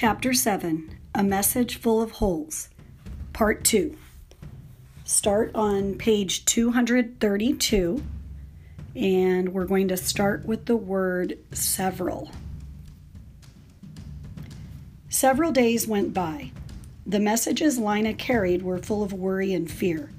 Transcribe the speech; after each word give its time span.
Chapter 0.00 0.32
7 0.32 0.96
A 1.16 1.24
Message 1.24 1.80
Full 1.80 2.00
of 2.00 2.12
Holes, 2.12 2.68
Part 3.32 3.64
2. 3.64 3.96
Start 5.02 5.50
on 5.56 5.96
page 5.96 6.44
232, 6.44 8.04
and 8.94 9.48
we're 9.48 9.64
going 9.64 9.88
to 9.88 9.96
start 9.96 10.44
with 10.44 10.66
the 10.66 10.76
word 10.76 11.36
several. 11.50 12.30
Several 15.08 15.50
days 15.50 15.88
went 15.88 16.14
by. 16.14 16.52
The 17.04 17.18
messages 17.18 17.76
Lina 17.76 18.14
carried 18.14 18.62
were 18.62 18.78
full 18.78 19.02
of 19.02 19.12
worry 19.12 19.52
and 19.52 19.68
fear. 19.68 20.10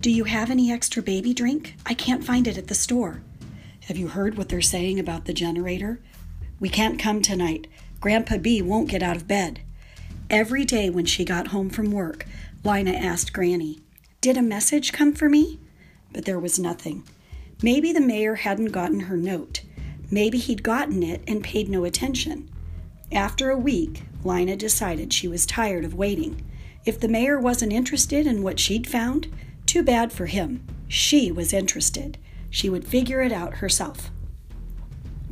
Do 0.00 0.10
you 0.10 0.24
have 0.24 0.50
any 0.50 0.72
extra 0.72 1.00
baby 1.00 1.32
drink? 1.32 1.76
I 1.86 1.94
can't 1.94 2.24
find 2.24 2.48
it 2.48 2.58
at 2.58 2.66
the 2.66 2.74
store. 2.74 3.22
Have 3.82 3.96
you 3.96 4.08
heard 4.08 4.36
what 4.36 4.48
they're 4.48 4.60
saying 4.60 4.98
about 4.98 5.26
the 5.26 5.32
generator? 5.32 6.00
We 6.58 6.68
can't 6.68 6.98
come 6.98 7.22
tonight. 7.22 7.68
Grandpa 8.00 8.38
B 8.38 8.62
won't 8.62 8.90
get 8.90 9.02
out 9.02 9.16
of 9.16 9.28
bed. 9.28 9.60
Every 10.28 10.64
day 10.64 10.90
when 10.90 11.06
she 11.06 11.24
got 11.24 11.48
home 11.48 11.70
from 11.70 11.92
work, 11.92 12.26
Lina 12.64 12.92
asked 12.92 13.32
Granny, 13.32 13.80
Did 14.20 14.36
a 14.36 14.42
message 14.42 14.92
come 14.92 15.12
for 15.12 15.28
me? 15.28 15.60
But 16.12 16.24
there 16.24 16.38
was 16.38 16.58
nothing. 16.58 17.04
Maybe 17.62 17.92
the 17.92 18.00
mayor 18.00 18.36
hadn't 18.36 18.72
gotten 18.72 19.00
her 19.00 19.16
note. 19.16 19.62
Maybe 20.10 20.38
he'd 20.38 20.62
gotten 20.62 21.02
it 21.02 21.22
and 21.26 21.42
paid 21.42 21.68
no 21.68 21.84
attention. 21.84 22.50
After 23.12 23.50
a 23.50 23.58
week, 23.58 24.02
Lina 24.24 24.56
decided 24.56 25.12
she 25.12 25.28
was 25.28 25.46
tired 25.46 25.84
of 25.84 25.94
waiting. 25.94 26.44
If 26.84 27.00
the 27.00 27.08
mayor 27.08 27.38
wasn't 27.38 27.72
interested 27.72 28.26
in 28.26 28.42
what 28.42 28.60
she'd 28.60 28.86
found, 28.86 29.32
too 29.64 29.82
bad 29.82 30.12
for 30.12 30.26
him. 30.26 30.64
She 30.88 31.32
was 31.32 31.52
interested. 31.52 32.18
She 32.50 32.68
would 32.68 32.86
figure 32.86 33.22
it 33.22 33.32
out 33.32 33.54
herself. 33.54 34.10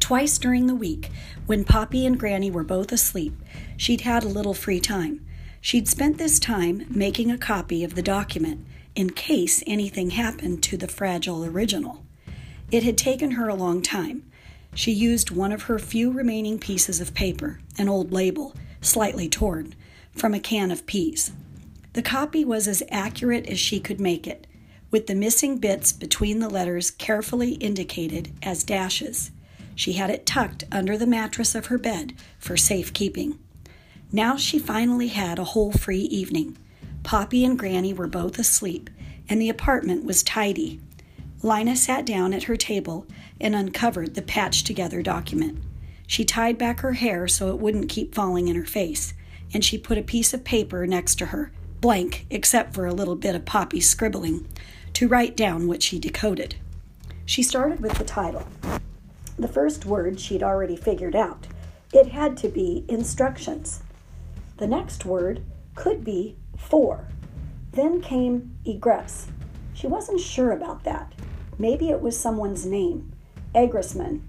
Twice 0.04 0.36
during 0.36 0.66
the 0.66 0.74
week, 0.74 1.08
when 1.46 1.64
Poppy 1.64 2.04
and 2.04 2.20
Granny 2.20 2.50
were 2.50 2.62
both 2.62 2.92
asleep, 2.92 3.34
she'd 3.78 4.02
had 4.02 4.22
a 4.22 4.28
little 4.28 4.52
free 4.52 4.78
time. 4.78 5.24
She'd 5.62 5.88
spent 5.88 6.18
this 6.18 6.38
time 6.38 6.84
making 6.90 7.30
a 7.30 7.38
copy 7.38 7.82
of 7.82 7.94
the 7.94 8.02
document 8.02 8.66
in 8.94 9.08
case 9.08 9.64
anything 9.66 10.10
happened 10.10 10.62
to 10.64 10.76
the 10.76 10.88
fragile 10.88 11.42
original. 11.42 12.04
It 12.70 12.82
had 12.82 12.98
taken 12.98 13.30
her 13.30 13.48
a 13.48 13.54
long 13.54 13.80
time. 13.80 14.30
She 14.74 14.92
used 14.92 15.30
one 15.30 15.52
of 15.52 15.62
her 15.62 15.78
few 15.78 16.10
remaining 16.10 16.58
pieces 16.58 17.00
of 17.00 17.14
paper, 17.14 17.60
an 17.78 17.88
old 17.88 18.12
label, 18.12 18.54
slightly 18.82 19.30
torn, 19.30 19.74
from 20.12 20.34
a 20.34 20.38
can 20.38 20.70
of 20.70 20.84
peas. 20.84 21.32
The 21.94 22.02
copy 22.02 22.44
was 22.44 22.68
as 22.68 22.82
accurate 22.90 23.46
as 23.46 23.58
she 23.58 23.80
could 23.80 24.02
make 24.02 24.26
it, 24.26 24.46
with 24.90 25.06
the 25.06 25.14
missing 25.14 25.56
bits 25.56 25.92
between 25.94 26.40
the 26.40 26.50
letters 26.50 26.90
carefully 26.90 27.52
indicated 27.52 28.32
as 28.42 28.64
dashes. 28.64 29.30
She 29.74 29.94
had 29.94 30.10
it 30.10 30.26
tucked 30.26 30.64
under 30.70 30.96
the 30.96 31.06
mattress 31.06 31.54
of 31.54 31.66
her 31.66 31.78
bed 31.78 32.14
for 32.38 32.56
safekeeping. 32.56 33.38
Now 34.12 34.36
she 34.36 34.58
finally 34.58 35.08
had 35.08 35.38
a 35.38 35.44
whole 35.44 35.72
free 35.72 36.02
evening. 36.02 36.56
Poppy 37.02 37.44
and 37.44 37.58
Granny 37.58 37.92
were 37.92 38.06
both 38.06 38.38
asleep, 38.38 38.88
and 39.28 39.40
the 39.40 39.48
apartment 39.48 40.04
was 40.04 40.22
tidy. 40.22 40.80
Lina 41.42 41.76
sat 41.76 42.06
down 42.06 42.32
at 42.32 42.44
her 42.44 42.56
table 42.56 43.06
and 43.40 43.54
uncovered 43.54 44.14
the 44.14 44.22
patched 44.22 44.66
together 44.66 45.02
document. 45.02 45.58
She 46.06 46.24
tied 46.24 46.56
back 46.56 46.80
her 46.80 46.92
hair 46.92 47.26
so 47.26 47.48
it 47.48 47.58
wouldn't 47.58 47.88
keep 47.88 48.14
falling 48.14 48.48
in 48.48 48.56
her 48.56 48.64
face, 48.64 49.14
and 49.52 49.64
she 49.64 49.76
put 49.76 49.98
a 49.98 50.02
piece 50.02 50.32
of 50.32 50.44
paper 50.44 50.86
next 50.86 51.16
to 51.16 51.26
her, 51.26 51.52
blank 51.80 52.26
except 52.30 52.74
for 52.74 52.86
a 52.86 52.94
little 52.94 53.16
bit 53.16 53.34
of 53.34 53.44
Poppy's 53.44 53.88
scribbling, 53.88 54.46
to 54.94 55.08
write 55.08 55.36
down 55.36 55.66
what 55.66 55.82
she 55.82 55.98
decoded. 55.98 56.54
She 57.26 57.42
started 57.42 57.80
with 57.80 57.94
the 57.98 58.04
title 58.04 58.46
the 59.38 59.48
first 59.48 59.84
word 59.84 60.20
she'd 60.20 60.42
already 60.42 60.76
figured 60.76 61.16
out. 61.16 61.46
It 61.92 62.08
had 62.08 62.36
to 62.38 62.48
be 62.48 62.84
instructions. 62.88 63.82
The 64.56 64.66
next 64.66 65.04
word 65.04 65.44
could 65.74 66.04
be 66.04 66.36
for. 66.56 67.08
Then 67.72 68.00
came 68.00 68.56
egress. 68.64 69.28
She 69.72 69.86
wasn't 69.86 70.20
sure 70.20 70.52
about 70.52 70.84
that. 70.84 71.12
Maybe 71.58 71.90
it 71.90 72.00
was 72.00 72.18
someone's 72.18 72.64
name. 72.64 73.12
Egrisman, 73.54 74.22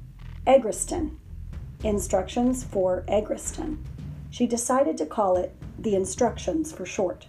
Egriston. 0.45 1.17
Instructions 1.83 2.63
for 2.63 3.03
Egriston. 3.07 3.77
She 4.31 4.47
decided 4.47 4.97
to 4.97 5.05
call 5.05 5.37
it 5.37 5.55
the 5.77 5.95
instructions 5.95 6.71
for 6.71 6.85
short. 6.85 7.27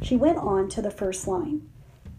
She 0.00 0.16
went 0.16 0.38
on 0.38 0.68
to 0.70 0.82
the 0.82 0.90
first 0.90 1.26
line. 1.28 1.68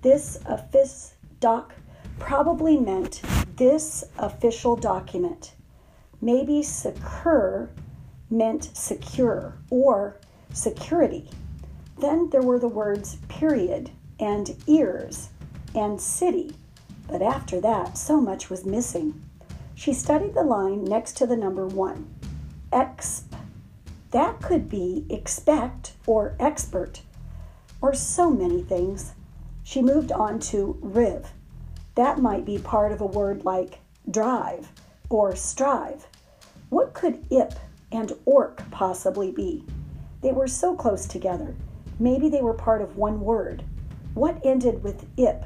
This 0.01 0.40
office 0.46 1.16
doc 1.40 1.73
probably 2.19 2.78
meant 2.78 3.22
this 3.58 4.03
official 4.18 4.75
document. 4.75 5.53
Maybe 6.22 6.64
secure 6.64 7.69
meant 8.30 8.75
secure 8.75 9.53
or 9.69 10.18
security. 10.52 11.30
Then 12.00 12.30
there 12.31 12.41
were 12.41 12.59
the 12.59 12.68
words 12.68 13.18
period 13.28 13.91
and 14.19 14.56
ears 14.68 15.30
and 15.75 16.02
city, 16.02 16.56
but 17.08 17.22
after 17.22 17.62
that, 17.62 17.97
so 17.97 18.19
much 18.19 18.50
was 18.50 18.66
missing. 18.66 19.22
She 19.75 19.94
studied 19.94 20.34
the 20.34 20.44
line 20.44 20.84
next 20.84 21.18
to 21.18 21.28
the 21.28 21.38
number 21.38 21.68
one. 21.68 22.14
Exp. 22.72 23.24
That 24.12 24.41
could 24.41 24.70
be 24.70 25.06
expect 25.09 25.94
or 26.06 26.35
expert, 26.40 27.02
or 27.81 27.94
so 27.94 28.30
many 28.30 28.62
things. 28.62 29.14
She 29.64 29.81
moved 29.81 30.12
on 30.12 30.40
to 30.40 30.78
riv 30.81 31.31
that 31.95 32.19
might 32.19 32.45
be 32.45 32.57
part 32.57 32.91
of 32.91 33.01
a 33.01 33.05
word 33.05 33.45
like 33.45 33.79
drive 34.09 34.71
or 35.09 35.35
strive. 35.35 36.07
What 36.69 36.93
could 36.93 37.25
ip 37.29 37.53
and 37.91 38.11
orc 38.25 38.63
possibly 38.71 39.31
be? 39.31 39.63
They 40.21 40.31
were 40.31 40.47
so 40.47 40.75
close 40.75 41.05
together. 41.05 41.55
Maybe 41.99 42.29
they 42.29 42.41
were 42.41 42.53
part 42.53 42.81
of 42.81 42.97
one 42.97 43.21
word. 43.21 43.63
What 44.13 44.43
ended 44.43 44.83
with 44.83 45.05
ip? 45.17 45.45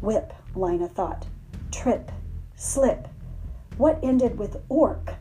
Whip, 0.00 0.32
Lina 0.54 0.88
thought. 0.88 1.26
Trip, 1.70 2.10
slip. 2.56 3.08
What 3.76 3.98
ended 4.02 4.38
with 4.38 4.62
orc? 4.68 5.14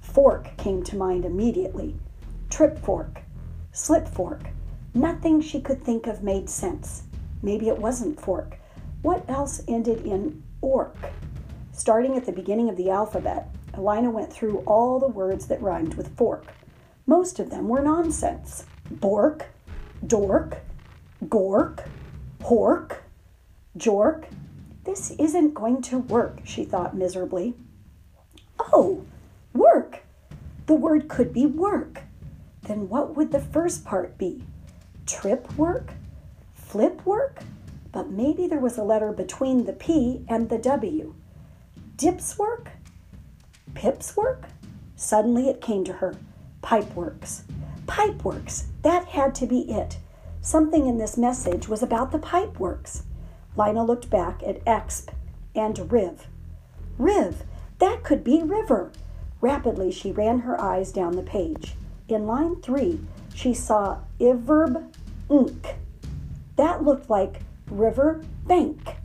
Fork 0.00 0.56
came 0.56 0.82
to 0.84 0.96
mind 0.96 1.24
immediately. 1.24 1.96
Trip 2.50 2.78
fork, 2.78 3.20
slip 3.72 4.06
fork. 4.06 4.48
Nothing 4.94 5.40
she 5.40 5.60
could 5.60 5.82
think 5.82 6.06
of 6.06 6.22
made 6.22 6.48
sense. 6.48 7.02
Maybe 7.42 7.68
it 7.68 7.78
wasn't 7.78 8.20
fork. 8.20 8.58
What 9.04 9.28
else 9.28 9.60
ended 9.68 10.06
in 10.06 10.42
orc? 10.62 10.96
Starting 11.72 12.16
at 12.16 12.24
the 12.24 12.32
beginning 12.32 12.70
of 12.70 12.78
the 12.78 12.88
alphabet, 12.88 13.54
Lina 13.76 14.10
went 14.10 14.32
through 14.32 14.60
all 14.60 14.98
the 14.98 15.06
words 15.06 15.46
that 15.48 15.60
rhymed 15.60 15.92
with 15.92 16.16
fork. 16.16 16.46
Most 17.04 17.38
of 17.38 17.50
them 17.50 17.68
were 17.68 17.82
nonsense. 17.82 18.64
Bork, 18.90 19.48
dork, 20.06 20.56
gork, 21.26 21.86
hork, 22.40 23.00
jork. 23.76 24.24
This 24.84 25.10
isn't 25.18 25.52
going 25.52 25.82
to 25.82 25.98
work, 25.98 26.38
she 26.44 26.64
thought 26.64 26.96
miserably. 26.96 27.52
Oh, 28.58 29.04
work! 29.52 30.00
The 30.64 30.76
word 30.76 31.08
could 31.08 31.34
be 31.34 31.44
work. 31.44 32.00
Then 32.62 32.88
what 32.88 33.14
would 33.16 33.32
the 33.32 33.40
first 33.40 33.84
part 33.84 34.16
be? 34.16 34.44
Trip 35.04 35.58
work? 35.58 35.90
Flip 36.54 37.04
work? 37.04 37.42
But 37.94 38.10
maybe 38.10 38.48
there 38.48 38.58
was 38.58 38.76
a 38.76 38.82
letter 38.82 39.12
between 39.12 39.64
the 39.64 39.72
P 39.72 40.24
and 40.28 40.48
the 40.48 40.58
W. 40.58 41.14
Dips 41.96 42.36
work? 42.36 42.70
Pips 43.74 44.16
work? 44.16 44.48
Suddenly 44.96 45.48
it 45.48 45.60
came 45.60 45.84
to 45.84 45.92
her. 45.92 46.16
Pipeworks. 46.60 47.42
Pipeworks. 47.86 48.64
That 48.82 49.06
had 49.06 49.32
to 49.36 49.46
be 49.46 49.70
it. 49.70 49.98
Something 50.40 50.88
in 50.88 50.98
this 50.98 51.16
message 51.16 51.68
was 51.68 51.84
about 51.84 52.10
the 52.10 52.18
pipeworks. 52.18 53.02
Lina 53.56 53.84
looked 53.84 54.10
back 54.10 54.42
at 54.42 54.64
exp 54.64 55.10
and 55.54 55.92
riv. 55.92 56.26
Riv. 56.98 57.44
That 57.78 58.02
could 58.02 58.24
be 58.24 58.42
river. 58.42 58.90
Rapidly, 59.40 59.92
she 59.92 60.10
ran 60.10 60.40
her 60.40 60.60
eyes 60.60 60.90
down 60.90 61.14
the 61.14 61.22
page. 61.22 61.76
In 62.08 62.26
line 62.26 62.56
three, 62.60 62.98
she 63.32 63.54
saw 63.54 63.98
iverb 64.18 64.92
ink. 65.30 65.76
That 66.56 66.82
looked 66.82 67.08
like 67.08 67.40
river, 67.68 68.22
bank. 68.46 68.96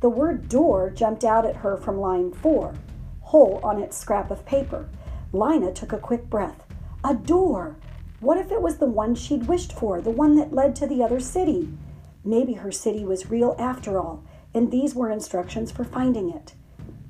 The 0.00 0.08
word 0.08 0.48
door 0.48 0.90
jumped 0.90 1.24
out 1.24 1.46
at 1.46 1.56
her 1.56 1.76
from 1.76 1.98
line 1.98 2.32
four, 2.32 2.74
hole 3.20 3.60
on 3.62 3.80
its 3.80 3.96
scrap 3.96 4.30
of 4.30 4.44
paper. 4.44 4.88
Lina 5.32 5.72
took 5.72 5.92
a 5.92 5.98
quick 5.98 6.28
breath. 6.28 6.62
A 7.02 7.14
door! 7.14 7.76
What 8.20 8.38
if 8.38 8.50
it 8.50 8.62
was 8.62 8.78
the 8.78 8.86
one 8.86 9.14
she'd 9.14 9.48
wished 9.48 9.72
for, 9.72 10.00
the 10.00 10.10
one 10.10 10.36
that 10.36 10.52
led 10.52 10.76
to 10.76 10.86
the 10.86 11.02
other 11.02 11.20
city? 11.20 11.68
Maybe 12.24 12.54
her 12.54 12.72
city 12.72 13.04
was 13.04 13.30
real 13.30 13.54
after 13.58 13.98
all, 13.98 14.22
and 14.54 14.70
these 14.70 14.94
were 14.94 15.10
instructions 15.10 15.70
for 15.70 15.84
finding 15.84 16.30
it. 16.30 16.54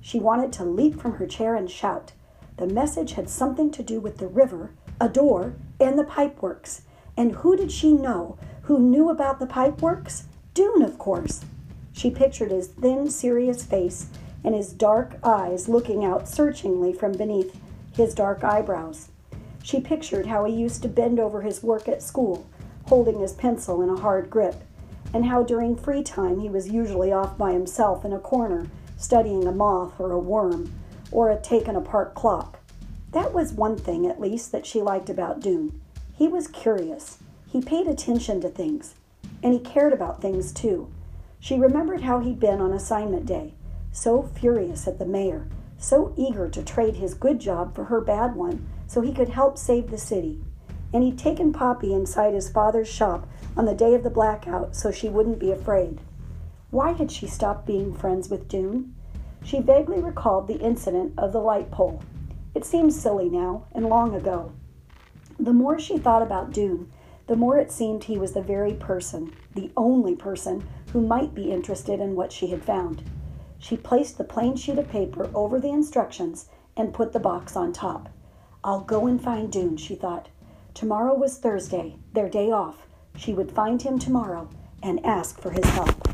She 0.01 0.19
wanted 0.19 0.53
to 0.55 0.65
leap 0.65 1.01
from 1.01 1.13
her 1.15 1.27
chair 1.27 1.55
and 1.55 1.71
shout. 1.71 2.13
The 2.57 2.67
message 2.67 3.13
had 3.13 3.31
something 3.31 3.71
to 3.73 3.83
do 3.83 4.01
with 4.01 4.19
the 4.19 4.27
river, 4.27 4.71
a 5.01 5.09
door, 5.09 5.55
and 5.81 5.99
the 5.99 6.05
pipeworks. 6.05 6.83
And 7.17 7.37
who 7.37 7.57
did 7.57 7.71
she 7.71 7.93
know 7.93 8.37
who 8.63 8.79
knew 8.79 9.09
about 9.11 9.39
the 9.39 9.47
pipeworks? 9.47 10.25
Doon, 10.55 10.83
of 10.83 10.99
course. 10.99 11.45
She 11.93 12.11
pictured 12.11 12.51
his 12.51 12.69
thin, 12.69 13.11
serious 13.11 13.65
face 13.65 14.07
and 14.45 14.55
his 14.55 14.73
dark 14.73 15.17
eyes 15.23 15.69
looking 15.69 16.05
out 16.05 16.29
searchingly 16.29 16.93
from 16.93 17.13
beneath 17.13 17.59
his 17.95 18.15
dark 18.15 18.45
eyebrows. 18.45 19.09
She 19.63 19.81
pictured 19.81 20.27
how 20.27 20.45
he 20.45 20.55
used 20.55 20.83
to 20.83 20.89
bend 20.89 21.19
over 21.19 21.43
his 21.43 21.63
work 21.63 21.89
at 21.89 22.03
school, 22.03 22.47
holding 22.87 23.21
his 23.21 23.33
pencil 23.33 23.81
in 23.81 23.89
a 23.89 24.01
hard 24.01 24.29
grip, 24.29 24.57
and 25.15 25.25
how 25.25 25.43
during 25.43 25.77
free 25.77 26.03
time 26.03 26.41
he 26.41 26.49
was 26.49 26.69
usually 26.69 27.13
off 27.13 27.39
by 27.39 27.53
himself 27.53 28.05
in 28.05 28.13
a 28.13 28.19
corner 28.19 28.67
studying 28.97 29.47
a 29.47 29.53
moth 29.53 29.99
or 29.99 30.13
a 30.13 30.19
worm 30.19 30.73
or 31.11 31.31
a 31.31 31.41
taken 31.41 31.77
apart 31.77 32.15
clock. 32.15 32.59
That 33.13 33.33
was 33.33 33.53
one 33.53 33.77
thing, 33.77 34.07
at 34.07 34.21
least, 34.21 34.53
that 34.53 34.67
she 34.67 34.83
liked 34.83 35.09
about 35.09 35.41
Doon. 35.41 35.81
He 36.17 36.29
was 36.29 36.49
curious. 36.49 37.19
He 37.49 37.61
paid 37.61 37.87
attention 37.87 38.41
to 38.41 38.49
things, 38.49 38.95
and 39.45 39.53
he 39.53 39.61
cared 39.61 39.93
about 39.93 40.23
things 40.23 40.51
too. 40.51 40.91
She 41.39 41.61
remembered 41.61 42.01
how 42.01 42.21
he'd 42.21 42.41
been 42.41 42.63
on 42.63 42.73
assignment 42.73 43.27
day, 43.27 43.53
so 43.93 44.23
furious 44.23 44.89
at 44.89 44.99
the 44.99 45.05
mayor, 45.05 45.47
so 45.77 46.15
eager 46.17 46.49
to 46.49 46.63
trade 46.63 46.97
his 46.97 47.13
good 47.13 47.39
job 47.39 47.75
for 47.75 47.85
her 47.85 48.01
bad 48.01 48.35
one 48.35 48.67
so 48.87 49.03
he 49.03 49.13
could 49.13 49.29
help 49.29 49.59
save 49.59 49.91
the 49.91 49.99
city. 49.99 50.43
And 50.95 51.03
he'd 51.03 51.19
taken 51.19 51.53
Poppy 51.53 51.93
inside 51.93 52.33
his 52.33 52.49
father's 52.49 52.89
shop 52.89 53.29
on 53.57 53.67
the 53.67 53.75
day 53.75 53.95
of 53.95 54.03
the 54.03 54.11
blackout 54.11 54.75
so 54.75 54.91
she 54.91 55.11
wouldn't 55.11 55.39
be 55.39 55.51
afraid. 55.51 56.01
Why 56.71 56.93
had 56.93 57.13
she 57.13 57.27
stopped 57.27 57.67
being 57.67 57.95
friends 57.95 58.31
with 58.31 58.49
Doon? 58.49 58.95
She 59.45 59.61
vaguely 59.61 60.01
recalled 60.01 60.49
the 60.49 60.61
incident 60.61 61.13
of 61.19 61.33
the 61.33 61.41
light 61.41 61.71
pole. 61.71 62.03
It 62.55 62.65
seemed 62.65 62.95
silly 62.95 63.29
now 63.29 63.67
and 63.75 63.87
long 63.87 64.15
ago. 64.15 64.53
The 65.39 65.53
more 65.53 65.79
she 65.79 65.99
thought 65.99 66.23
about 66.23 66.53
Doon, 66.53 66.91
the 67.27 67.37
more 67.37 67.59
it 67.59 67.73
seemed 67.73 68.05
he 68.05 68.19
was 68.19 68.33
the 68.33 68.43
very 68.43 68.75
person, 68.75 69.33
the 69.55 69.71
only 69.77 70.15
person, 70.15 70.67
who 70.93 71.01
might 71.01 71.35
be 71.35 71.51
interested 71.51 72.01
in 72.01 72.15
what 72.15 72.33
she 72.33 72.49
had 72.49 72.63
found. 72.63 73.03
She 73.59 73.77
placed 73.77 74.19
the 74.19 74.25
plain 74.25 74.57
sheet 74.57 74.79
of 74.79 74.89
paper 74.89 75.31
over 75.35 75.59
the 75.59 75.71
instructions 75.71 76.49
and 76.77 76.93
put 76.93 77.13
the 77.13 77.21
box 77.21 77.57
on 77.57 77.73
top. 77.73 78.11
I'll 78.63 78.81
go 78.81 79.07
and 79.07 79.23
find 79.23 79.51
Doon, 79.51 79.77
she 79.77 79.95
thought. 79.95 80.29
Tomorrow 80.75 81.15
was 81.15 81.39
Thursday, 81.39 81.97
their 82.13 82.29
day 82.29 82.51
off. 82.51 82.87
She 83.17 83.33
would 83.33 83.53
find 83.53 83.81
him 83.81 83.99
tomorrow 83.99 84.49
and 84.83 85.05
ask 85.05 85.41
for 85.41 85.51
his 85.51 85.65
help. 85.67 86.14